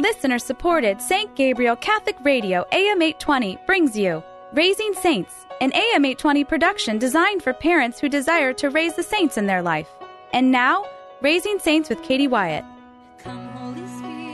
[0.00, 1.32] Listener supported St.
[1.36, 7.52] Gabriel Catholic Radio AM 820 brings you Raising Saints, an AM 820 production designed for
[7.52, 9.88] parents who desire to raise the saints in their life.
[10.32, 10.84] And now,
[11.20, 12.64] Raising Saints with Katie Wyatt.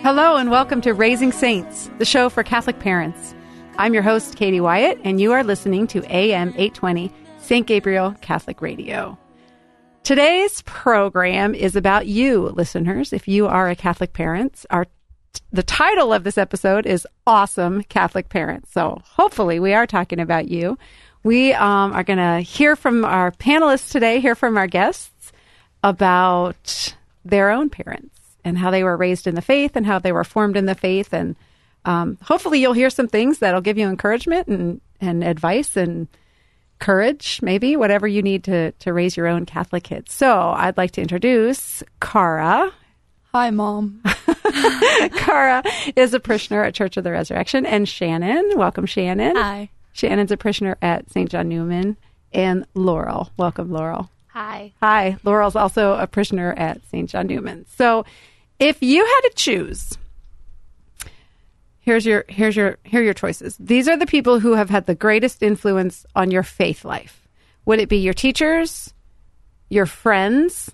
[0.03, 3.35] Hello, and welcome to Raising Saints, the show for Catholic parents.
[3.77, 7.67] I'm your host, Katie Wyatt, and you are listening to AM 820 St.
[7.67, 9.19] Gabriel Catholic Radio.
[10.05, 13.13] Today's program is about you, listeners.
[13.13, 14.87] If you are a Catholic parent, our
[15.53, 18.73] the title of this episode is Awesome Catholic Parents.
[18.73, 20.79] So hopefully we are talking about you.
[21.23, 25.33] We um, are going to hear from our panelists today, hear from our guests
[25.83, 30.13] about their own parents and how they were raised in the faith and how they
[30.13, 31.13] were formed in the faith.
[31.13, 31.37] And
[31.85, 36.09] um, hopefully you'll hear some things that'll give you encouragement and, and advice and
[36.79, 40.13] courage, maybe, whatever you need to, to raise your own Catholic kids.
[40.13, 42.73] So I'd like to introduce Cara.
[43.33, 44.03] Hi, Mom.
[45.17, 45.63] Cara
[45.97, 47.67] is a parishioner at Church of the Resurrection.
[47.67, 49.37] And Shannon, welcome, Shannon.
[49.37, 49.71] Hi.
[49.93, 51.31] Shannon's a parishioner at St.
[51.31, 51.97] John Neumann,
[52.33, 54.11] And Laurel, welcome, Laurel.
[54.29, 54.73] Hi.
[54.81, 55.17] Hi.
[55.25, 57.11] Laurel's also a parishioner at St.
[57.11, 57.67] John Neumann.
[57.77, 58.05] So
[58.59, 59.99] if you had to choose,
[61.81, 63.57] here's your here's your here are your choices.
[63.59, 67.27] These are the people who have had the greatest influence on your faith life.
[67.65, 68.95] Would it be your teachers,
[69.69, 70.71] your friends,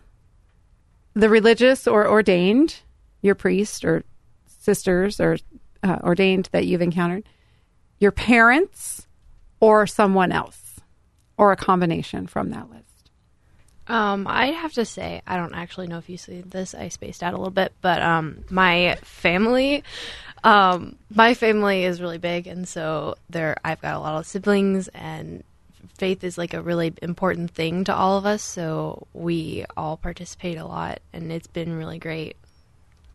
[1.15, 2.81] the religious or ordained,
[3.27, 4.05] your priest or
[4.47, 5.37] sisters or
[5.83, 7.29] uh, ordained that you've encountered,
[7.99, 9.07] your parents,
[9.61, 10.81] or someone else,
[11.37, 13.11] or a combination from that list?
[13.89, 16.75] Um, I'd have to say I don't actually know if you see this.
[16.75, 19.85] I spaced out a little bit, but um, my family,
[20.43, 24.89] um, my family is really big, and so there I've got a lot of siblings,
[24.89, 25.45] and
[25.99, 28.43] faith is like a really important thing to all of us.
[28.43, 32.37] So we all participate a lot, and it's been really great.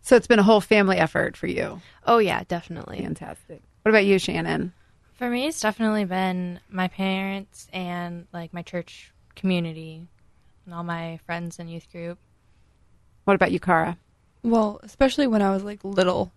[0.01, 1.81] So it's been a whole family effort for you.
[2.05, 2.99] Oh yeah, definitely.
[3.01, 3.61] Fantastic.
[3.83, 4.73] What about you, Shannon?
[5.13, 10.07] For me, it's definitely been my parents and like my church community
[10.65, 12.17] and all my friends and youth group.
[13.25, 13.97] What about you, Cara?
[14.43, 16.31] Well, especially when I was like little,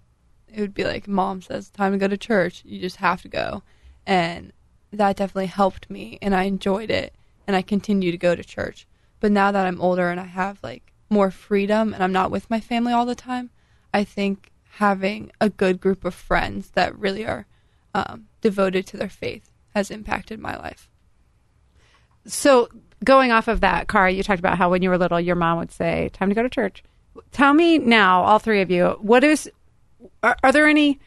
[0.52, 2.62] it would be like mom says time to go to church.
[2.66, 3.62] You just have to go,
[4.06, 4.52] and
[4.92, 7.14] that definitely helped me, and I enjoyed it,
[7.46, 8.86] and I continue to go to church.
[9.20, 12.50] But now that I'm older and I have like more freedom, and I'm not with
[12.50, 13.48] my family all the time,
[13.94, 17.46] I think having a good group of friends that really are
[17.94, 20.90] um, devoted to their faith has impacted my life.
[22.26, 22.68] So
[23.04, 25.58] going off of that, Cara, you talked about how when you were little, your mom
[25.58, 26.82] would say, "Time to go to church."
[27.30, 29.48] Tell me now, all three of you, what is?
[30.22, 30.98] Are, are there any?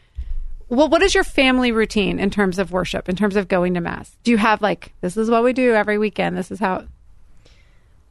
[0.69, 3.81] Well, what is your family routine in terms of worship, in terms of going to
[3.81, 4.18] mass?
[4.24, 6.38] Do you have like this is what we do every weekend?
[6.38, 6.86] This is how.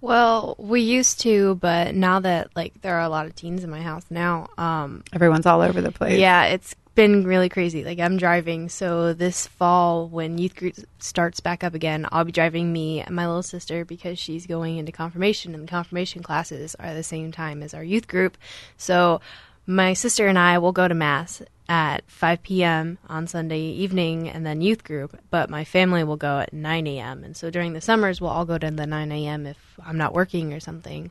[0.01, 3.71] Well, we used to, but now that like there are a lot of teens in
[3.71, 6.19] my house now, um, Everyone's all over the place.
[6.19, 7.85] Yeah, it's been really crazy.
[7.85, 12.33] Like I'm driving, so this fall when youth group starts back up again, I'll be
[12.33, 16.75] driving me and my little sister because she's going into confirmation, and the confirmation classes
[16.79, 18.37] are the same time as our youth group.
[18.77, 19.21] So
[19.67, 22.99] my sister and I will go to mass at 5 p.m.
[23.09, 25.19] on Sunday evening, and then youth group.
[25.31, 27.25] But my family will go at 9 a.m.
[27.25, 29.47] And so during the summers, we'll all go to the 9 a.m.
[29.47, 31.11] if I'm not working or something.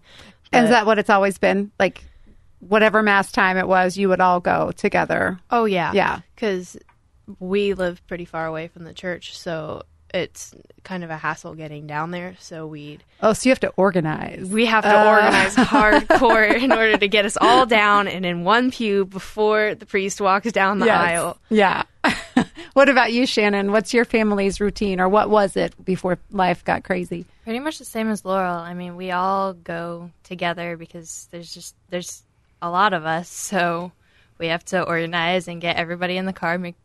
[0.51, 1.71] And is that what it's always been?
[1.79, 2.03] Like,
[2.59, 5.39] whatever mass time it was, you would all go together.
[5.51, 6.19] Oh yeah, Yeah.
[6.35, 6.77] Because
[7.39, 9.83] we live pretty far away from the church, so
[10.16, 10.53] it's
[10.84, 12.36] kind of a hassle getting down there.
[12.40, 14.48] So we Oh, so you have to organize.
[14.48, 15.09] we have to uh.
[15.09, 19.86] organize hardcore in order to get us all down and in one pew before the
[19.86, 20.98] priest walks down the Yes.
[21.00, 21.38] aisle.
[21.50, 21.84] Yeah.
[22.74, 23.72] what about you, Shannon?
[23.72, 27.26] What's your family's routine, or what was it before life got crazy?
[27.44, 28.56] Pretty much the same as Laurel.
[28.58, 32.24] I mean, we all go together because there's just there's
[32.62, 33.92] a lot of us, so
[34.38, 36.58] we have to organize and get everybody in the car.
[36.58, 36.76] Make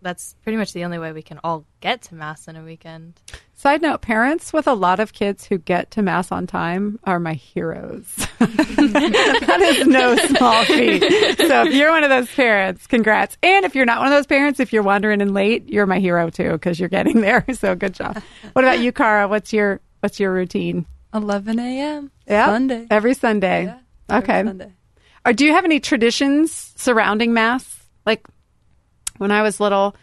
[0.00, 3.20] that's pretty much the only way we can all get to mass in a weekend.
[3.54, 7.18] Side note: Parents with a lot of kids who get to mass on time are
[7.18, 8.06] my heroes.
[8.38, 11.02] that is no small feat.
[11.38, 13.36] So if you're one of those parents, congrats.
[13.42, 15.98] And if you're not one of those parents, if you're wandering in late, you're my
[15.98, 17.44] hero too because you're getting there.
[17.58, 18.22] So good job.
[18.52, 19.26] What about you, Cara?
[19.26, 20.86] What's your what's your routine?
[21.12, 22.12] 11 a.m.
[22.28, 22.86] Yeah, Sunday.
[22.90, 23.64] every Sunday.
[23.64, 23.78] Yeah,
[24.08, 24.44] every okay.
[24.44, 24.72] Sunday.
[25.26, 27.82] Or do you have any traditions surrounding mass?
[28.06, 28.26] Like
[29.18, 29.94] when I was little,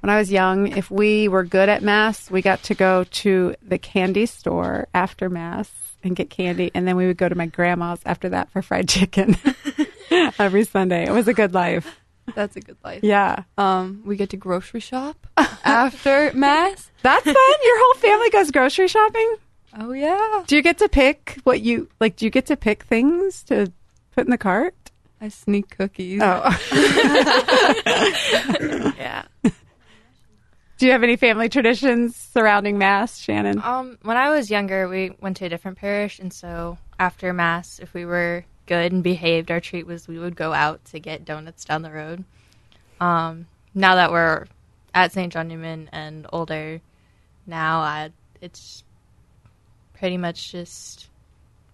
[0.00, 3.54] when I was young, if we were good at mass, we got to go to
[3.62, 5.70] the candy store after mass
[6.02, 8.88] and get candy, and then we would go to my grandma's after that for fried
[8.88, 9.36] chicken
[10.38, 11.04] every Sunday.
[11.06, 11.96] It was a good life.
[12.34, 13.00] That's a good life.
[13.02, 15.26] Yeah, Um, we get to grocery shop
[15.64, 16.90] after mass.
[17.02, 17.34] that's fun.
[17.64, 19.36] Your whole family goes grocery shopping.
[19.78, 20.42] Oh yeah.
[20.46, 22.16] Do you get to pick what you like?
[22.16, 23.72] Do you get to pick things to
[24.12, 24.74] put in the cart?
[25.20, 26.20] I sneak cookies.
[26.22, 26.56] Oh.
[28.96, 29.24] Yeah.
[30.78, 33.60] Do you have any family traditions surrounding Mass, Shannon?
[33.62, 37.78] Um, when I was younger, we went to a different parish, and so after mass,
[37.80, 41.26] if we were good and behaved, our treat was we would go out to get
[41.26, 42.24] donuts down the road.
[42.98, 44.46] Um, now that we're
[44.94, 45.30] at St.
[45.30, 46.80] John Neumann and older,
[47.46, 48.82] now I, it's
[49.92, 51.09] pretty much just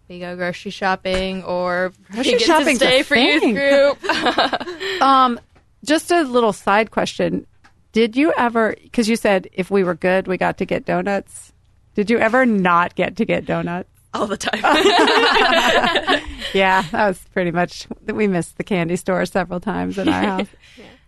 [0.08, 3.98] we go grocery shopping or Grocery we get shopping's to stay for youth group.
[5.02, 5.38] Um,
[5.84, 7.46] just a little side question.
[7.92, 11.52] Did you ever, because you said if we were good, we got to get donuts.
[11.94, 13.90] Did you ever not get to get donuts?
[14.16, 14.62] all the time.
[16.54, 20.46] Yeah, that was pretty much, we missed the candy store several times in our house.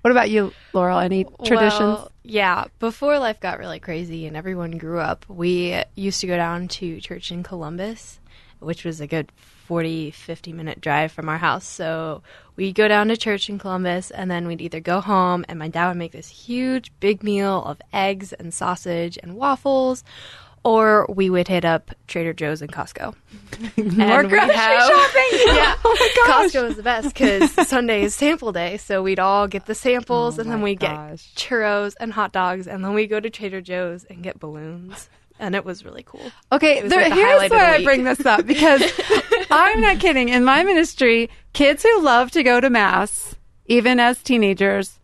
[0.03, 0.99] What about you, Laurel?
[0.99, 1.81] Any traditions?
[1.81, 6.37] Well, yeah, before life got really crazy and everyone grew up, we used to go
[6.37, 8.21] down to church in Columbus,
[8.61, 9.31] which was a good
[9.67, 11.67] 40, 50 minute drive from our house.
[11.67, 12.23] So
[12.57, 15.69] we'd go down to church in Columbus and then we'd either go home and my
[15.69, 20.05] dad would make this huge big meal of eggs and sausage and waffles.
[20.65, 23.15] Or we would hit up Trader Joe's and Costco.
[23.97, 25.29] More And we'd grocery have- shopping?
[25.47, 26.51] Yeah, Oh my gosh.
[26.53, 30.37] Costco is the best because Sunday is sample day, so we'd all get the samples,
[30.37, 30.93] Oh and then we get
[31.37, 35.09] churros and hot dogs, and then we go to Trader Joe's and get balloons,
[35.39, 36.31] and it was really cool.
[36.53, 38.83] Okay, there, like the here's why I bring this up because
[39.51, 40.29] I'm not kidding.
[40.29, 43.35] In my ministry, kids who love to go to mass,
[43.67, 44.99] even as teenagers,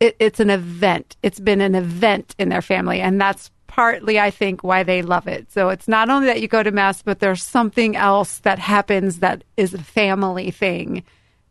[0.00, 1.16] it, it's an event.
[1.22, 5.26] It's been an event in their family, and that's partly, I think, why they love
[5.26, 5.50] it.
[5.50, 9.18] So it's not only that you go to mass, but there's something else that happens
[9.18, 11.02] that is a family thing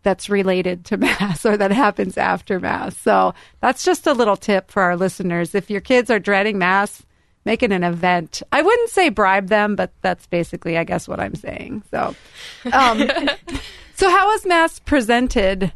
[0.03, 2.95] that's related to mass or that happens after mass.
[2.97, 5.53] So that's just a little tip for our listeners.
[5.55, 7.03] If your kids are dreading mass,
[7.45, 8.41] make it an event.
[8.51, 11.83] I wouldn't say bribe them, but that's basically, I guess, what I'm saying.
[11.91, 12.15] So,
[12.71, 13.09] um,
[13.95, 15.73] so how is mass presented?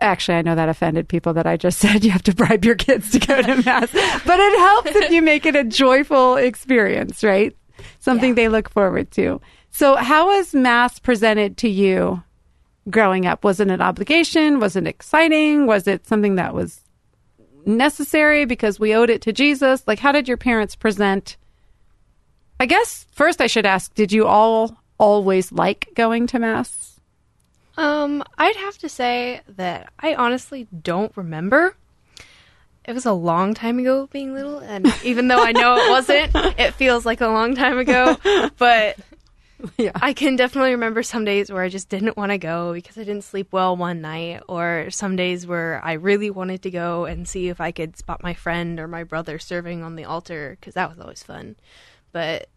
[0.00, 2.74] Actually, I know that offended people that I just said you have to bribe your
[2.74, 3.92] kids to go to mass,
[4.26, 7.56] but it helps if you make it a joyful experience, right?
[7.98, 9.40] Something they look forward to.
[9.70, 12.22] So, how was mass presented to you
[12.90, 13.42] growing up?
[13.42, 14.60] Was it an obligation?
[14.60, 15.66] Was it exciting?
[15.66, 16.81] Was it something that was
[17.66, 19.82] necessary because we owed it to Jesus?
[19.86, 21.36] Like, how did your parents present?
[22.60, 27.00] I guess first I should ask, did you all always like going to mass?
[27.76, 31.74] Um, I'd have to say that I honestly don't remember.
[32.84, 36.32] It was a long time ago being little, and even though I know it wasn't,
[36.58, 38.16] it feels like a long time ago.
[38.58, 38.96] But
[39.78, 39.92] Yeah.
[39.94, 43.04] I can definitely remember some days where I just didn't want to go because I
[43.04, 47.26] didn't sleep well one night, or some days where I really wanted to go and
[47.28, 50.74] see if I could spot my friend or my brother serving on the altar because
[50.74, 51.56] that was always fun.
[52.12, 52.48] But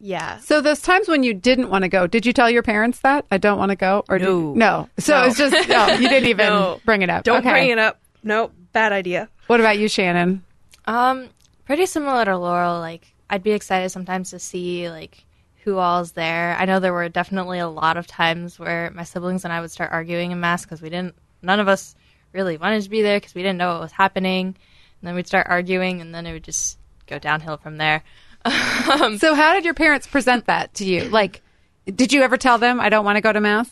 [0.00, 2.98] yeah, So those times when you didn't want to go, did you tell your parents
[3.00, 4.04] that I don't want to go?
[4.08, 4.52] Or did- No.
[4.54, 4.88] no.
[4.98, 5.26] So No.
[5.28, 6.80] it's just no, you didn't even No.
[6.84, 7.22] bring it up.
[7.24, 7.50] don't Okay.
[7.50, 8.00] bring it up.
[8.24, 9.28] Nope, bad idea.
[9.46, 10.42] What about you, Shannon?
[10.86, 11.28] Um,
[11.66, 12.80] pretty similar to Laurel.
[12.80, 15.24] Like, I'd be excited sometimes to see like
[15.64, 16.56] who all's there.
[16.58, 19.70] I know there were definitely a lot of times where my siblings and I would
[19.70, 21.14] start arguing in mass because we didn't.
[21.42, 21.94] None of us
[22.32, 24.46] really wanted to be there because we didn't know what was happening.
[24.46, 28.02] And then we'd start arguing, and then it would just go downhill from there.
[28.44, 31.04] Um, So how did your parents present that to you?
[31.08, 31.42] Like,
[31.86, 33.70] did you ever tell them I don't want to go to mass?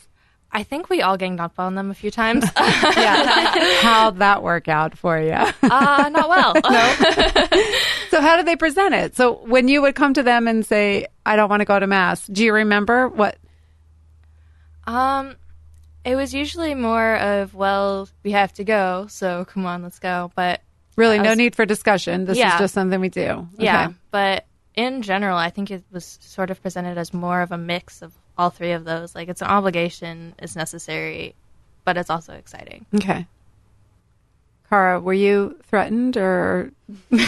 [0.53, 2.45] I think we all ganged up on them a few times.
[2.57, 3.79] Yeah.
[3.81, 5.31] How'd that work out for you?
[5.33, 6.53] uh, not well.
[8.21, 9.15] So how did they present it?
[9.15, 11.87] So when you would come to them and say, I don't want to go to
[11.87, 13.35] mass, do you remember what?
[14.85, 15.35] Um,
[16.05, 20.31] it was usually more of, well, we have to go, so come on, let's go.
[20.35, 20.61] But
[20.97, 22.25] Really, I no need for discussion.
[22.25, 23.47] This is just something we do.
[23.57, 27.57] yeah, but in general, I think it was sort of presented as more of a
[27.57, 29.15] mix of all three of those.
[29.15, 31.33] Like it's an obligation, it's necessary,
[31.85, 32.85] but it's also exciting.
[32.93, 33.25] Okay.
[34.71, 36.71] Cara, were you threatened or
[37.09, 37.27] what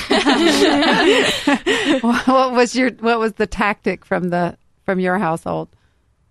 [2.54, 5.68] was your what was the tactic from the from your household?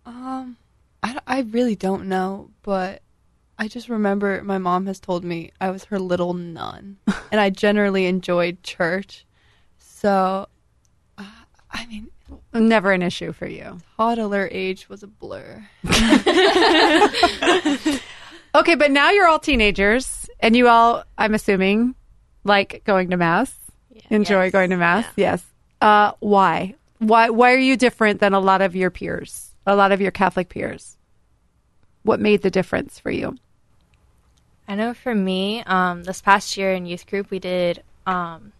[0.06, 0.56] Um,
[1.02, 3.02] I, I really don't know, but
[3.58, 6.96] I just remember my mom has told me I was her little nun,
[7.30, 9.26] and I generally enjoyed church.
[9.78, 10.48] So,
[11.18, 11.24] uh,
[11.70, 12.08] I mean,
[12.54, 13.80] Never an issue for you.
[13.98, 15.68] toddler age was a blur.
[18.54, 21.94] Okay, but now you're all teenagers and you all I'm assuming
[22.44, 23.54] like going to mass.
[24.10, 24.52] Enjoy Yes.
[24.52, 25.06] going to mass.
[25.16, 25.42] Yes.
[25.80, 26.74] Uh why?
[26.98, 29.54] Why why are you different than a lot of your peers?
[29.66, 30.96] A lot of your Catholic peers?
[32.02, 33.36] What made the difference for you?
[34.66, 38.52] I know for me, um, this past year in youth group, we did um,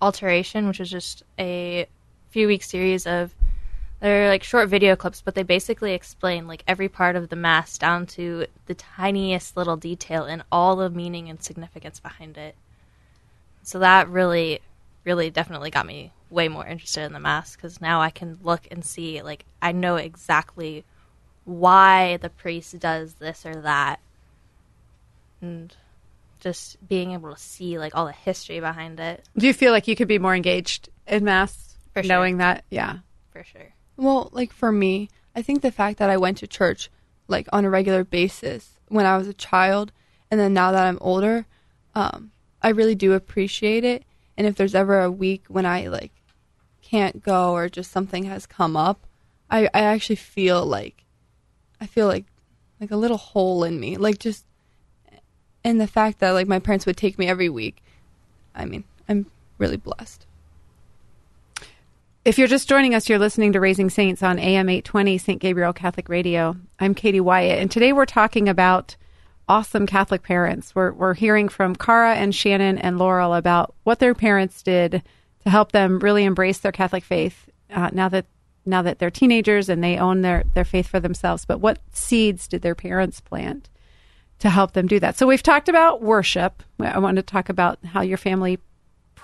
[0.00, 1.86] Altaration, which was just a
[2.30, 3.34] few week series of
[4.06, 7.76] they're like short video clips, but they basically explain like every part of the mass
[7.76, 12.54] down to the tiniest little detail and all the meaning and significance behind it.
[13.64, 14.60] So that really,
[15.04, 18.68] really definitely got me way more interested in the mass because now I can look
[18.70, 20.84] and see like I know exactly
[21.44, 23.98] why the priest does this or that,
[25.40, 25.74] and
[26.38, 29.24] just being able to see like all the history behind it.
[29.36, 32.08] Do you feel like you could be more engaged in mass, For sure.
[32.08, 32.64] knowing that?
[32.70, 32.98] Yeah.
[33.32, 33.72] For sure.
[33.96, 36.90] Well, like for me, I think the fact that I went to church
[37.28, 39.92] like on a regular basis when I was a child,
[40.30, 41.46] and then now that I'm older,
[41.94, 42.30] um,
[42.62, 44.04] I really do appreciate it.
[44.36, 46.12] And if there's ever a week when I like
[46.82, 49.06] can't go or just something has come up,
[49.50, 51.04] I, I actually feel like
[51.80, 52.26] I feel like
[52.80, 54.44] like a little hole in me, like just
[55.64, 57.82] and the fact that like my parents would take me every week.
[58.54, 59.26] I mean, I'm
[59.58, 60.25] really blessed.
[62.26, 65.40] If you're just joining us, you're listening to Raising Saints on AM 820 St.
[65.40, 66.56] Gabriel Catholic Radio.
[66.80, 68.96] I'm Katie Wyatt, and today we're talking about
[69.48, 70.74] awesome Catholic parents.
[70.74, 75.04] We're, we're hearing from Cara and Shannon and Laurel about what their parents did
[75.44, 78.26] to help them really embrace their Catholic faith uh, now that
[78.64, 81.44] now that they're teenagers and they own their, their faith for themselves.
[81.44, 83.70] But what seeds did their parents plant
[84.40, 85.16] to help them do that?
[85.16, 86.64] So we've talked about worship.
[86.80, 88.58] I want to talk about how your family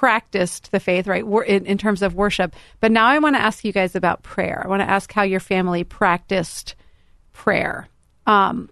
[0.02, 2.56] practiced the faith, right, in, in terms of worship.
[2.80, 4.60] But now I want to ask you guys about prayer.
[4.64, 6.74] I want to ask how your family practiced
[7.32, 7.86] prayer.
[8.26, 8.68] Um,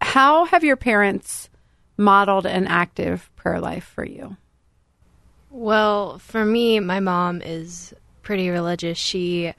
[0.00, 1.48] how have your parents
[1.96, 4.36] modeled an active prayer life for you?
[5.50, 8.98] Well, for me, my mom is pretty religious.
[8.98, 9.52] She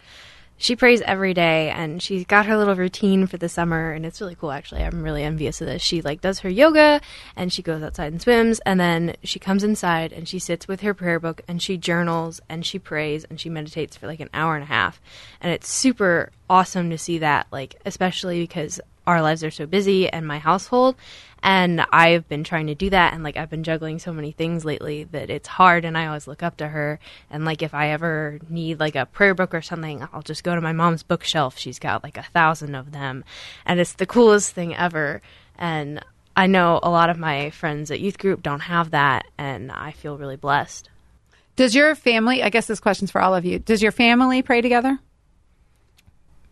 [0.58, 4.20] she prays every day and she's got her little routine for the summer and it's
[4.20, 4.84] really cool actually.
[4.84, 5.82] I'm really envious of this.
[5.82, 7.00] She like does her yoga
[7.36, 10.82] and she goes outside and swims and then she comes inside and she sits with
[10.82, 14.30] her prayer book and she journals and she prays and she meditates for like an
[14.34, 15.00] hour and a half.
[15.42, 20.10] And it's super awesome to see that like especially because our lives are so busy
[20.10, 20.96] and my household
[21.42, 24.66] and I've been trying to do that and like I've been juggling so many things
[24.66, 27.00] lately that it's hard and I always look up to her
[27.30, 30.54] and like if I ever need like a prayer book or something I'll just go
[30.54, 33.24] to my mom's bookshelf she's got like a thousand of them
[33.66, 35.22] and it's the coolest thing ever
[35.58, 36.04] and
[36.36, 39.92] I know a lot of my friends at youth group don't have that and I
[39.92, 40.88] feel really blessed.
[41.56, 44.62] Does your family, I guess this question's for all of you, does your family pray
[44.62, 45.00] together?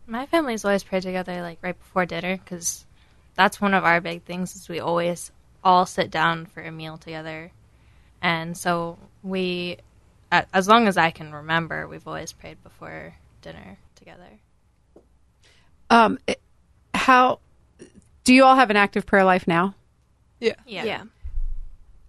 [0.06, 2.86] My family's always prayed together like right before dinner because
[3.34, 5.30] that's one of our big things is we always
[5.64, 7.50] all sit down for a meal together.
[8.22, 9.78] And so we
[10.30, 14.30] as long as I can remember, we've always prayed before dinner together.
[15.90, 16.18] Um
[16.94, 17.40] how
[18.24, 19.74] do you all have an active prayer life now?
[20.40, 20.54] Yeah.
[20.66, 20.84] Yeah.
[20.84, 21.02] yeah.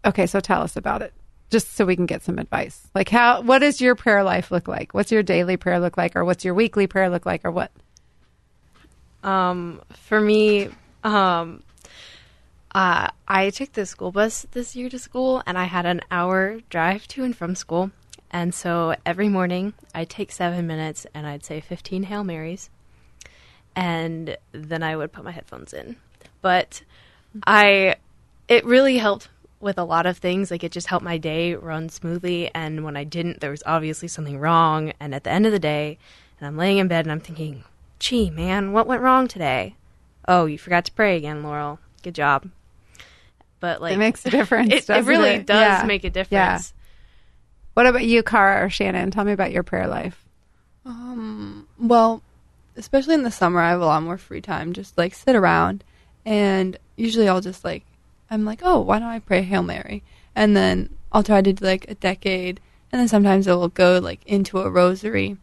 [0.05, 1.13] Okay, so tell us about it.
[1.49, 2.87] Just so we can get some advice.
[2.93, 4.93] Like how what does your prayer life look like?
[4.93, 7.71] What's your daily prayer look like or what's your weekly prayer look like or what?
[9.23, 10.69] Um, for me,
[11.03, 11.63] um,
[12.73, 16.59] uh, I took the school bus this year to school, and I had an hour
[16.69, 17.91] drive to and from school.
[18.29, 22.69] And so every morning, I'd take seven minutes and I'd say 15 Hail Marys,
[23.75, 25.95] and then I would put my headphones in.
[26.41, 26.83] But
[27.45, 27.95] I,
[28.47, 30.51] it really helped with a lot of things.
[30.51, 32.51] Like it just helped my day run smoothly.
[32.53, 34.93] And when I didn't, there was obviously something wrong.
[34.99, 35.97] And at the end of the day,
[36.39, 37.63] and I'm laying in bed and I'm thinking,
[37.99, 39.75] gee, man, what went wrong today?
[40.27, 41.79] Oh, you forgot to pray again, Laurel.
[42.03, 42.49] Good job.
[43.59, 44.69] But like, it makes a difference.
[44.73, 45.45] it, it doesn't really it?
[45.45, 45.83] does Yeah.
[45.85, 46.73] make a difference.
[47.73, 49.11] What about you, Cara or Shannon?
[49.11, 50.25] Tell me about your prayer life.
[50.85, 52.21] Um, well,
[52.75, 54.73] especially in the summer, I have a lot more free time.
[54.73, 55.83] Just like sit around,
[56.25, 57.83] and usually I'll just like,
[58.31, 60.03] I'm like, oh, why don't I pray Hail Mary?
[60.35, 62.59] And then I'll try to do like a decade,
[62.91, 65.37] and then sometimes it will go like into a rosary,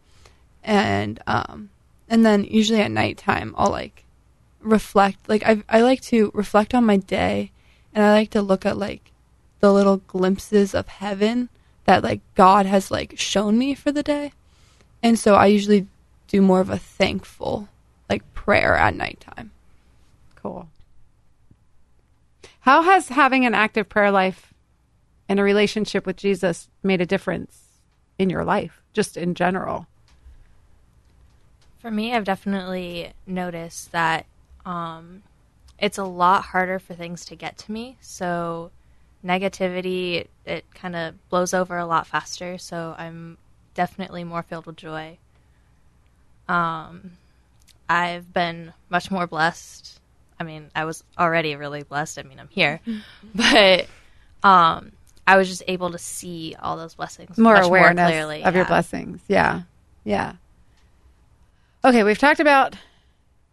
[0.63, 1.71] and um,
[2.09, 4.05] and then usually at nighttime I'll like
[4.61, 5.29] reflect.
[5.29, 7.53] Like I I like to reflect on my day,
[7.93, 9.13] and I like to look at like
[9.61, 11.49] the little glimpses of heaven
[11.85, 14.33] that like God has like shown me for the day.
[15.03, 15.87] And so I usually
[16.29, 17.69] do more of a thankful
[18.09, 19.51] like prayer at nighttime.
[20.37, 20.69] Cool.
[22.61, 24.55] How has having an active prayer life
[25.29, 27.63] and a relationship with Jesus made a difference
[28.19, 29.87] in your life, just in general?
[31.85, 34.25] For me, I've definitely noticed that
[34.65, 35.23] um,
[35.79, 37.99] it's a lot harder for things to get to me.
[38.01, 38.71] So
[39.23, 42.57] negativity, it kind of blows over a lot faster.
[42.57, 43.37] So I'm
[43.75, 45.19] definitely more filled with joy.
[46.49, 47.19] Um,
[47.87, 50.01] I've been much more blessed.
[50.41, 52.19] I mean, I was already really blessed.
[52.19, 52.81] I mean, I'm here,
[53.35, 53.89] but
[54.43, 54.93] um,
[55.27, 58.57] I was just able to see all those blessings More much awareness more clearly of
[58.57, 59.21] your blessings.
[59.29, 59.65] Yeah.
[60.03, 60.37] Yeah.
[61.85, 62.77] Okay, we've talked about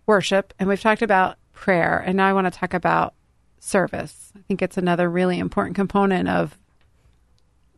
[0.05, 3.13] worship and we've talked about prayer, and now I want to talk about
[3.59, 4.31] service.
[4.37, 6.57] I think it's another really important component of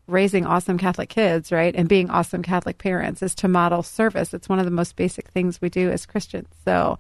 [0.06, 1.74] raising awesome Catholic kids, right?
[1.76, 4.32] And being awesome Catholic parents is to model service.
[4.32, 6.50] It's one of the most basic things we do as Christians.
[6.64, 7.00] So,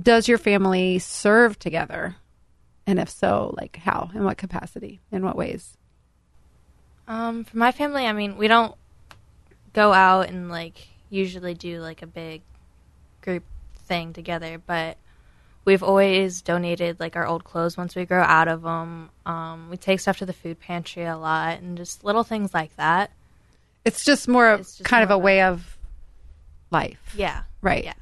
[0.00, 2.16] does your family serve together?
[2.86, 4.10] And if so, like how?
[4.14, 5.02] In what capacity?
[5.10, 5.76] In what ways?
[7.06, 8.74] Um, for my family, I mean, we don't
[9.74, 12.40] go out and like usually do like a big
[13.22, 13.44] group
[13.86, 14.98] thing together, but
[15.64, 19.10] we've always donated like our old clothes once we grow out of them.
[19.24, 22.74] Um, we take stuff to the food pantry a lot and just little things like
[22.76, 23.10] that.
[23.84, 25.78] It's just more It's just kind more of a of way of
[26.70, 27.14] life.
[27.16, 27.42] Yeah.
[27.60, 27.84] Right.
[27.84, 27.94] Yeah.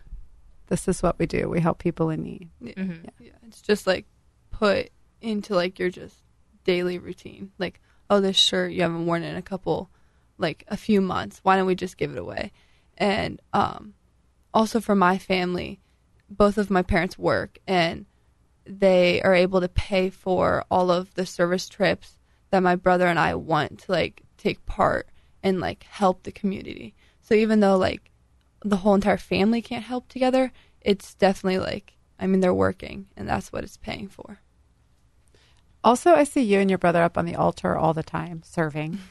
[0.68, 1.48] This is what we do.
[1.48, 2.48] We help people in need.
[2.60, 2.72] Yeah.
[3.18, 3.32] yeah.
[3.46, 4.06] It's just like
[4.50, 6.16] put into like your just
[6.64, 7.50] daily routine.
[7.58, 9.90] Like, oh, this shirt you haven't worn in a couple,
[10.38, 11.40] like a few months.
[11.42, 12.52] Why don't we just give it away?
[12.96, 13.94] And um,
[14.52, 15.80] also for my family,
[16.28, 18.06] both of my parents work and
[18.64, 22.18] they are able to pay for all of the service trips
[22.50, 25.08] that my brother and I want to like take part
[25.42, 26.94] and like help the community.
[27.20, 28.10] So even though like
[28.64, 33.28] the whole entire family can't help together, it's definitely like I mean they're working and
[33.28, 34.40] that's what it's paying for.
[35.82, 38.98] Also, I see you and your brother up on the altar all the time serving.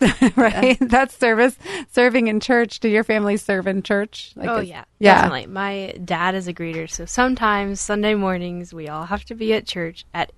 [0.36, 0.76] right?
[0.80, 1.56] That's service.
[1.90, 2.78] Serving in church.
[2.78, 4.32] Do your family serve in church?
[4.36, 5.14] Like oh yeah, Yeah.
[5.22, 5.46] definitely.
[5.46, 9.66] My dad is a greeter, so sometimes Sunday mornings we all have to be at
[9.66, 10.30] church at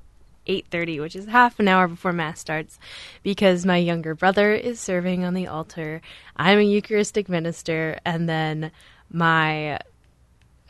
[0.46, 2.78] eight thirty, which is half an hour before mass starts,
[3.22, 6.00] because my younger brother is serving on the altar.
[6.36, 8.70] I'm a Eucharistic minister, and then
[9.10, 9.78] my,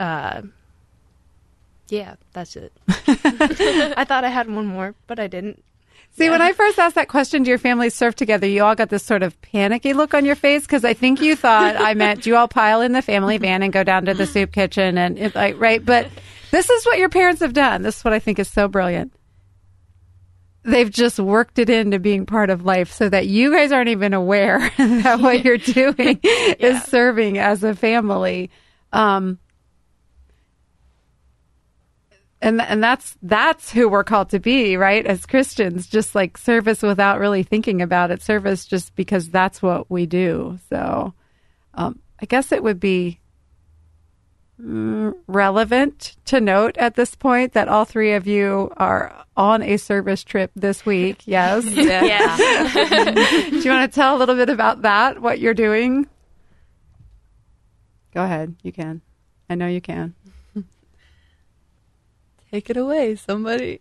[0.01, 0.41] uh,
[1.91, 2.71] yeah, that's it.
[2.87, 5.63] I thought I had one more, but I didn't.
[6.11, 8.47] See, when I first asked that question, do your families serve together?
[8.47, 11.35] You all got this sort of panicky look on your face because I think you
[11.35, 14.13] thought I meant do you all pile in the family van and go down to
[14.13, 15.83] the soup kitchen and it, like right.
[15.83, 16.09] But
[16.51, 17.83] this is what your parents have done.
[17.83, 19.13] This is what I think is so brilliant.
[20.63, 24.13] They've just worked it into being part of life so that you guys aren't even
[24.13, 28.49] aware that what you're doing is serving as a family.
[28.91, 29.39] Um,
[32.41, 35.05] and and that's that's who we're called to be right?
[35.05, 38.21] As christians just like service without really thinking about it.
[38.21, 40.59] Service just because that's what we do.
[40.69, 41.13] So
[41.73, 43.19] um, i guess it would be
[44.61, 49.77] mm, relevant to note at this point that all three of you are on a
[49.77, 51.23] service trip this week.
[51.25, 51.65] Yes.
[51.69, 52.37] Yeah.
[53.49, 56.07] do you want to tell a little bit about that what you're doing?
[58.13, 58.55] Go ahead.
[58.63, 59.01] You can.
[59.49, 60.15] I know you can
[62.51, 63.79] Take it away, somebody.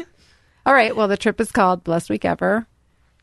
[0.66, 0.94] All right.
[0.94, 2.66] Well, the trip is called Blessed Week Ever.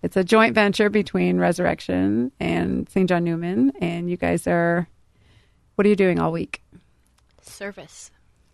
[0.04, 3.08] It's a joint venture between Resurrection and St.
[3.08, 3.72] John Neumann.
[3.80, 4.88] And you guys are,
[5.76, 6.62] what are you doing all week?
[7.42, 8.12] Service.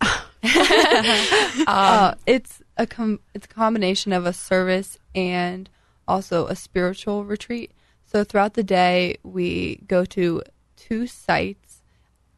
[1.66, 5.68] uh, it's a com- it's a combination of a service and
[6.06, 7.72] also a spiritual retreat.
[8.04, 10.42] So throughout the day, we go to
[10.76, 11.82] two sites.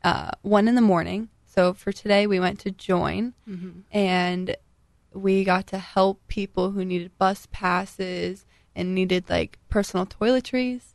[0.02, 1.28] Uh, one in the morning.
[1.52, 3.34] So for today, we went to Join,
[3.90, 4.56] and
[5.12, 10.94] we got to help people who needed bus passes and needed like personal toiletries.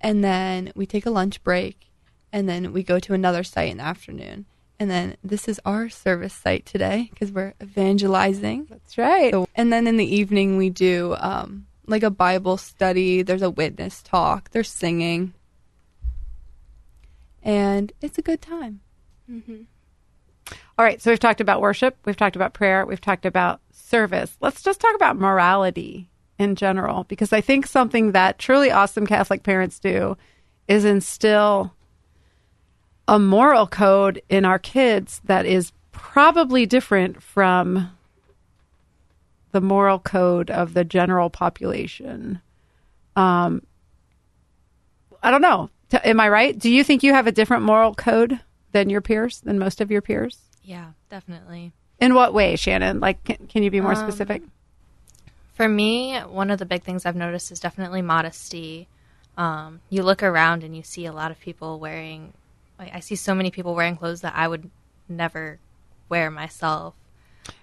[0.00, 1.90] And then we take a lunch break,
[2.32, 4.46] and then we go to another site in the afternoon.
[4.78, 8.68] And then this is our service site today because we're evangelizing.
[8.70, 9.32] That's right.
[9.32, 13.22] So, and then in the evening we do um, like a Bible study.
[13.22, 14.50] There's a witness talk.
[14.52, 15.34] There's singing,
[17.42, 18.78] and it's a good time.
[20.78, 21.00] All right.
[21.00, 21.96] So we've talked about worship.
[22.04, 22.86] We've talked about prayer.
[22.86, 24.36] We've talked about service.
[24.40, 29.42] Let's just talk about morality in general, because I think something that truly awesome Catholic
[29.42, 30.16] parents do
[30.68, 31.74] is instill
[33.08, 37.90] a moral code in our kids that is probably different from
[39.50, 42.40] the moral code of the general population.
[43.16, 43.62] Um,
[45.22, 45.70] I don't know.
[46.04, 46.56] Am I right?
[46.56, 48.38] Do you think you have a different moral code
[48.72, 50.38] than your peers, than most of your peers?
[50.62, 51.72] Yeah, definitely.
[52.00, 53.00] In what way, Shannon?
[53.00, 54.42] Like, can, can you be more Um, specific?
[55.54, 58.86] For me, one of the big things I've noticed is definitely modesty.
[59.36, 62.32] Um, you look around and you see a lot of people wearing,
[62.78, 64.70] like, I see so many people wearing clothes that I would
[65.08, 65.58] never
[66.08, 66.94] wear myself.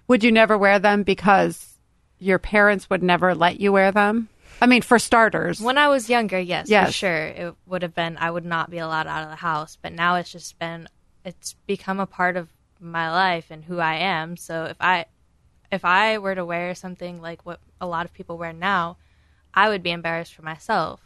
[0.07, 1.75] Would you never wear them because
[2.19, 4.29] your parents would never let you wear them?
[4.61, 5.59] I mean, for starters.
[5.61, 6.87] When I was younger, yes, Yes.
[6.87, 9.77] for sure, it would have been, I would not be allowed out of the house.
[9.81, 10.87] But now it's just been,
[11.23, 14.37] it's become a part of my life and who I am.
[14.37, 15.05] So if I,
[15.71, 18.97] if I were to wear something like what a lot of people wear now,
[19.53, 21.01] I would be embarrassed for myself.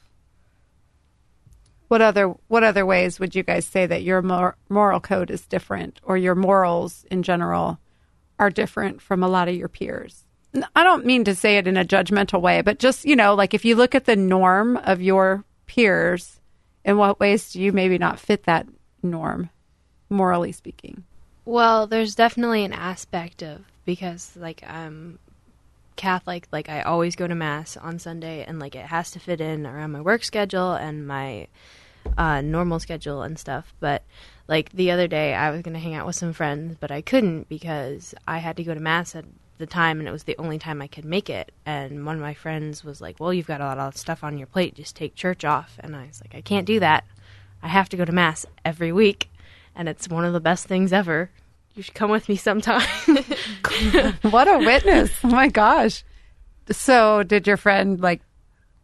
[1.87, 5.47] What other what other ways would you guys say that your mor- moral code is
[5.47, 7.79] different, or your morals in general
[8.37, 10.23] are different from a lot of your peers?
[10.75, 13.53] I don't mean to say it in a judgmental way, but just you know, like
[13.53, 16.39] if you look at the norm of your peers,
[16.83, 18.67] in what ways do you maybe not fit that
[19.03, 19.49] norm,
[20.09, 21.03] morally speaking?
[21.45, 25.19] Well, there's definitely an aspect of because like I'm
[25.95, 29.41] Catholic, like I always go to mass on Sunday, and like it has to fit
[29.41, 31.47] in around my work schedule and my
[32.17, 33.73] uh, normal schedule and stuff.
[33.79, 34.03] But
[34.47, 37.49] like the other day, I was gonna hang out with some friends, but I couldn't
[37.49, 39.25] because I had to go to mass at
[39.59, 41.51] the time, and it was the only time I could make it.
[41.65, 44.37] And one of my friends was like, "Well, you've got a lot of stuff on
[44.37, 44.73] your plate.
[44.73, 47.03] Just take church off." And I was like, "I can't do that.
[47.61, 49.29] I have to go to mass every week,
[49.75, 51.29] and it's one of the best things ever."
[51.75, 52.87] You should come with me sometime.
[54.23, 55.11] what a witness!
[55.23, 56.03] Oh my gosh.
[56.71, 58.21] So, did your friend like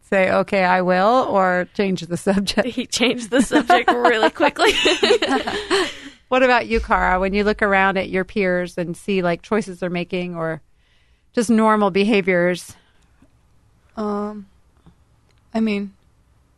[0.02, 2.68] say, "Okay, I will," or change the subject?
[2.68, 4.72] he changed the subject really quickly.
[6.28, 7.20] What about you, Cara?
[7.20, 10.60] When you look around at your peers and see like choices they're making, or
[11.36, 12.74] just normal behaviors,
[13.94, 14.46] Um,
[15.54, 15.92] I mean,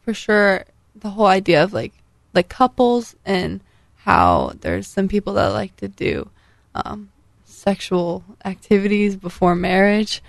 [0.04, 0.64] for sure,
[0.94, 1.92] the whole idea of like
[2.32, 3.60] like couples and
[3.96, 6.30] how there's some people that like to do
[6.74, 7.10] um,
[7.44, 10.22] sexual activities before marriage.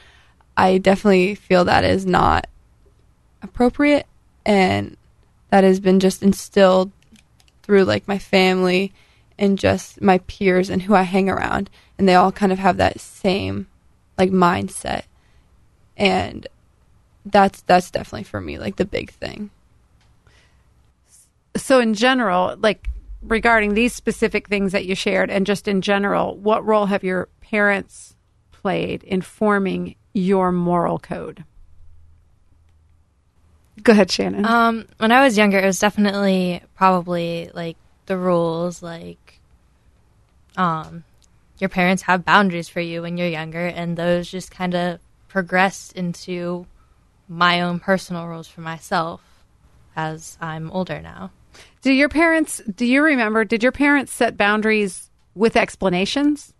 [0.57, 2.47] I definitely feel that is not
[3.41, 4.07] appropriate,
[4.45, 4.97] and
[5.49, 6.91] that has been just instilled
[7.61, 8.93] through like my family
[9.37, 12.77] and just my peers and who I hang around, and they all kind of have
[12.77, 13.67] that same
[14.19, 15.03] like mindset,
[15.97, 16.45] and
[17.25, 19.49] that's that's definitely for me like the big thing.
[21.55, 22.89] so in general, like
[23.21, 27.27] regarding these specific things that you shared, and just in general, what role have your
[27.41, 28.15] parents
[28.51, 31.43] played in forming your moral code?
[33.81, 34.45] Go ahead, Shannon.
[34.45, 37.77] Um, when I was younger, it was definitely probably like
[38.07, 39.39] the rules, like
[40.57, 41.05] um,
[41.59, 45.93] your parents have boundaries for you when you're younger, and those just kind of progressed
[45.93, 46.65] into
[47.27, 49.21] my own personal rules for myself
[49.95, 51.31] as I'm older now.
[51.81, 56.53] Do your parents, do you remember, did your parents set boundaries with explanations?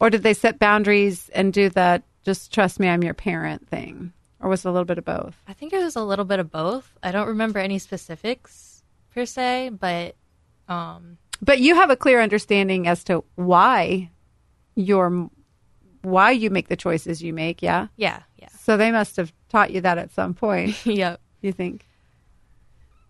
[0.00, 4.12] Or did they set boundaries and do that, just trust me, I'm your parent thing?
[4.40, 5.34] Or was it a little bit of both?
[5.46, 6.96] I think it was a little bit of both.
[7.02, 8.82] I don't remember any specifics
[9.14, 10.16] per se, but
[10.68, 14.10] um, But you have a clear understanding as to why
[14.74, 15.28] you're,
[16.02, 17.88] why you make the choices you make, yeah?
[17.96, 21.20] yeah, yeah, So they must have taught you that at some point, yep.
[21.40, 21.86] you think?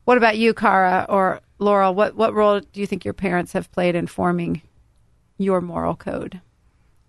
[0.05, 1.95] What about you, Cara or Laurel?
[1.95, 4.63] What, what role do you think your parents have played in forming
[5.39, 6.41] your moral code?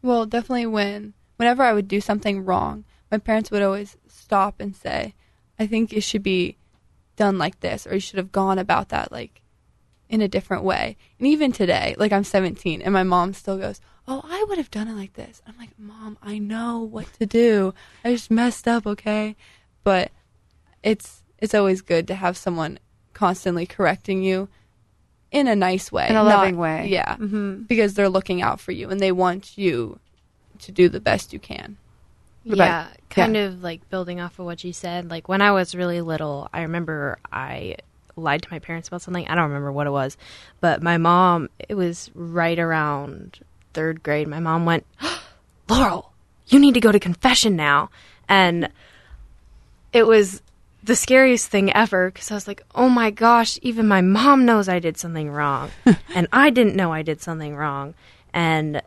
[0.01, 4.75] Well, definitely when whenever I would do something wrong, my parents would always stop and
[4.75, 5.13] say,
[5.59, 6.57] "I think it should be
[7.15, 9.41] done like this, or you should have gone about that like
[10.09, 13.81] in a different way." And even today, like I'm 17, and my mom still goes,
[14.07, 17.25] "Oh, I would have done it like this." I'm like, "Mom, I know what to
[17.25, 17.73] do.
[18.03, 19.35] I just messed up, okay?"
[19.83, 20.11] But
[20.83, 22.79] it's it's always good to have someone
[23.13, 24.47] constantly correcting you
[25.31, 26.87] in a nice way, In a not- loving way.
[26.87, 27.63] Yeah, Mm-hmm.
[27.63, 29.99] because they're looking out for you and they want you
[30.59, 31.77] to do the best you can.
[32.43, 35.09] What about- yeah, kind of like building off of what you said.
[35.09, 37.77] Like when I was really little, I remember I
[38.15, 39.27] lied to my parents about something.
[39.27, 40.15] I don't remember what it was,
[40.61, 43.39] but my mom, it was right around
[43.75, 44.27] third grade.
[44.27, 44.85] My mom went,
[45.69, 46.11] Laurel,
[46.47, 47.91] you need to go to confession now.
[48.27, 48.69] And
[49.93, 50.41] it was
[50.83, 54.69] the scariest thing ever because I was like, oh my gosh, even my mom knows
[54.69, 55.71] I did something wrong.
[56.15, 57.93] and I didn't know I did something wrong.
[58.33, 58.81] And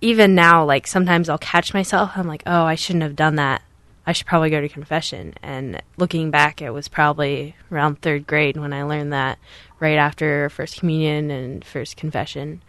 [0.00, 2.12] even now, like sometimes I'll catch myself.
[2.14, 3.62] I'm like, oh, I shouldn't have done that.
[4.06, 5.34] I should probably go to confession.
[5.42, 9.38] And looking back, it was probably around third grade when I learned that
[9.80, 12.62] right after First Communion and First Confession.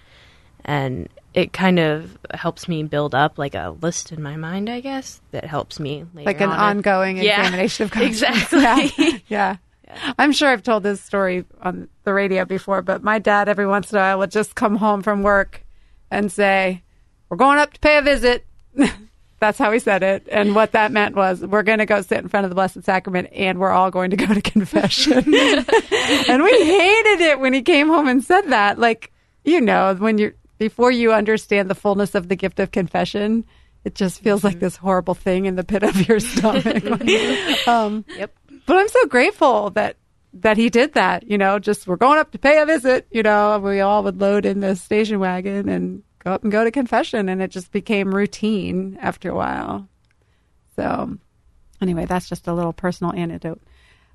[0.66, 4.80] And it kind of helps me build up like a list in my mind, I
[4.82, 6.78] guess, that helps me later like an on.
[6.78, 8.22] ongoing Yeah, examination of conscience.
[8.54, 9.24] exactly.
[9.28, 9.58] Yeah.
[9.88, 10.14] yeah.
[10.20, 13.92] I'm sure I've told this story on the radio before, but my dad every once
[13.92, 15.64] in a while would just come home from work
[16.12, 16.84] and say,
[17.30, 18.46] We're going up to pay a visit.
[19.40, 20.28] That's how he said it.
[20.30, 22.84] And what that meant was, we're going to go sit in front of the Blessed
[22.84, 25.14] Sacrament and we're all going to go to confession.
[25.14, 28.78] and we hated it when he came home and said that.
[28.80, 29.14] Like,
[29.46, 33.46] you know, when you're, before you understand the fullness of the gift of confession,
[33.84, 36.84] it just feels like this horrible thing in the pit of your stomach.
[37.68, 38.32] um, Yep.
[38.68, 39.96] but I'm so grateful that
[40.34, 41.24] that he did that.
[41.28, 43.08] You know, just we're going up to pay a visit.
[43.10, 46.64] You know, we all would load in the station wagon and go up and go
[46.64, 49.88] to confession, and it just became routine after a while.
[50.76, 51.18] So,
[51.82, 53.62] anyway, that's just a little personal anecdote.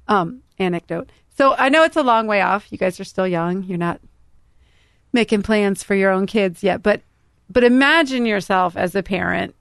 [0.07, 1.11] Um, anecdote.
[1.37, 2.70] So I know it's a long way off.
[2.70, 3.64] You guys are still young.
[3.64, 4.00] You're not
[5.14, 7.00] making plans for your own kids yet, but
[7.48, 9.55] but imagine yourself as a parent.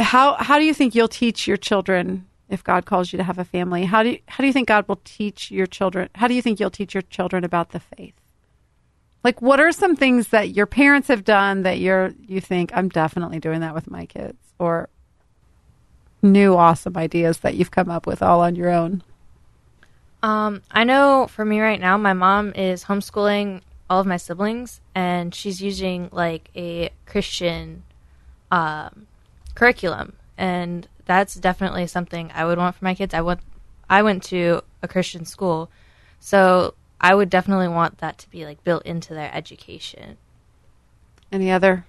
[0.00, 3.38] How how do you think you'll teach your children if God calls you to have
[3.38, 3.84] a family?
[3.84, 6.08] How do you, how do you think God will teach your children?
[6.14, 8.14] How do you think you'll teach your children about the faith?
[9.22, 12.88] Like what are some things that your parents have done that you're you think I'm
[12.88, 14.88] definitely doing that with my kids or
[16.22, 19.02] new awesome ideas that you've come up with all on your own?
[20.22, 24.80] Um, I know for me right now, my mom is homeschooling all of my siblings,
[24.94, 27.84] and she's using like a Christian
[28.50, 29.06] um,
[29.54, 33.14] curriculum, and that's definitely something I would want for my kids.
[33.14, 33.40] I went,
[33.88, 35.70] I went to a Christian school,
[36.20, 40.16] so I would definitely want that to be like built into their education.
[41.30, 41.86] Any other?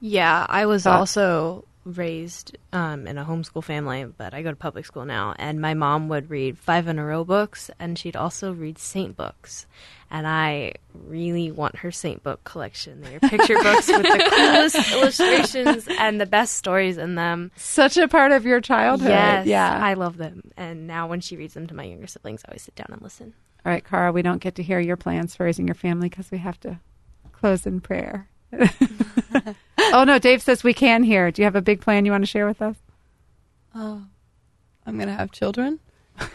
[0.00, 4.56] Yeah, I was Thought- also raised um, in a homeschool family, but I go to
[4.56, 5.34] public school now.
[5.38, 9.16] And my mom would read five in a row books, and she'd also read saint
[9.16, 9.66] books.
[10.10, 13.00] And I really want her saint book collection.
[13.02, 17.50] They're picture books with the coolest illustrations and the best stories in them.
[17.56, 19.08] Such a part of your childhood.
[19.10, 19.78] Yes, Yeah.
[19.82, 20.52] I love them.
[20.56, 23.02] And now when she reads them to my younger siblings, I always sit down and
[23.02, 23.34] listen.
[23.66, 26.30] All right, Cara, we don't get to hear your plans for raising your family because
[26.30, 26.78] we have to
[27.32, 28.28] close in prayer.
[29.94, 31.30] oh, no, Dave says we can hear.
[31.30, 32.76] Do you have a big plan you want to share with us?
[33.74, 34.02] Oh,
[34.86, 35.80] I'm gonna have children,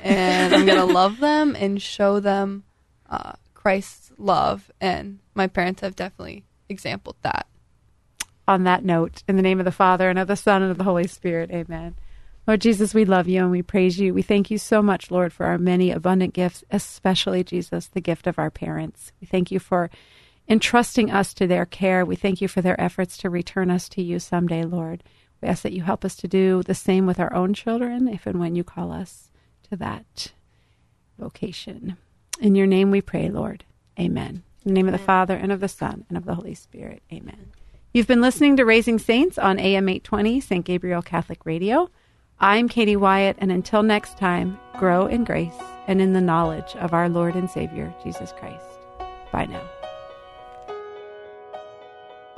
[0.02, 2.64] and I'm gonna love them and show them
[3.10, 4.72] uh, Christ's love.
[4.82, 7.48] And my parents have definitely exampled that.
[8.48, 10.78] On that note, in the name of the Father, and of the Son, and of
[10.78, 11.96] the Holy Spirit, amen.
[12.48, 14.12] Lord Jesus, we love you and we praise you.
[14.12, 18.26] We thank you so much, Lord, for our many abundant gifts, especially, Jesus, the gift
[18.26, 19.12] of our parents.
[19.22, 19.92] We thank you for
[20.50, 22.04] entrusting us to their care.
[22.04, 25.04] We thank you for their efforts to return us to you someday, Lord.
[25.42, 28.26] We ask that you help us to do the same with our own children if
[28.26, 29.32] and when you call us
[29.70, 30.34] to that
[31.18, 31.98] vocation.
[32.42, 33.64] In your name we pray, Lord.
[34.00, 34.44] Amen.
[34.66, 37.02] In the name of the Father, and of the Son, and of the Holy Spirit.
[37.14, 37.52] Amen.
[37.94, 40.66] You've been listening to Raising Saints on AM 820, St.
[40.66, 41.90] Gabriel Catholic Radio.
[42.40, 45.56] I'm Katie Wyatt, and until next time, grow in grace
[45.88, 48.66] and in the knowledge of our Lord and Savior, Jesus Christ.
[49.32, 49.79] Bye now.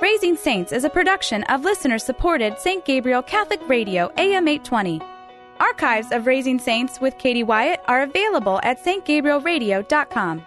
[0.02, 2.84] Raising Saints is a production of listener supported St.
[2.84, 5.00] Gabriel Catholic Radio AM 820.
[5.60, 10.44] Archives of Raising Saints with Katie Wyatt are available at stgabrielradio.com.